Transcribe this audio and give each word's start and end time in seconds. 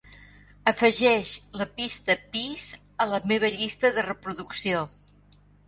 Afegeix 0.69 1.33
la 1.61 1.67
pista 1.81 2.17
Peace 2.39 2.81
a 3.05 3.09
la 3.13 3.21
meva 3.35 3.55
llista 3.61 3.95
de 4.01 4.07
reproducció 4.11 4.85